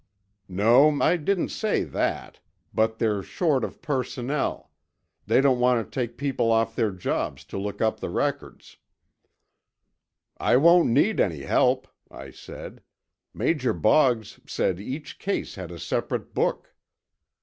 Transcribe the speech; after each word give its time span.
"No, 0.49 0.99
I 0.99 1.15
didn't 1.15 1.49
say 1.49 1.83
that. 1.83 2.39
But 2.73 2.97
they're 2.97 3.21
short 3.21 3.63
of 3.63 3.83
personnel. 3.83 4.71
They 5.27 5.41
don't 5.41 5.59
want 5.59 5.85
to 5.85 5.91
take 5.93 6.17
people 6.17 6.51
off 6.51 6.73
other 6.73 6.91
jobs 6.91 7.43
to 7.45 7.59
look 7.59 7.81
up 7.81 7.99
the 7.99 8.09
records." 8.09 8.77
"I 10.39 10.57
won't 10.57 10.89
need 10.89 11.19
any 11.19 11.41
help," 11.41 11.87
I 12.09 12.31
said. 12.31 12.81
"Major 13.31 13.73
Boggs 13.73 14.39
said 14.47 14.79
each 14.79 15.19
case 15.19 15.53
had 15.53 15.69
a 15.69 15.77
separate 15.77 16.33
book. 16.33 16.73